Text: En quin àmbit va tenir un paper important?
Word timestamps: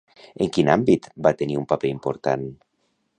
En 0.43 0.47
quin 0.55 0.69
àmbit 0.75 1.09
va 1.27 1.33
tenir 1.43 1.59
un 1.61 1.69
paper 1.73 1.91
important? 1.99 2.49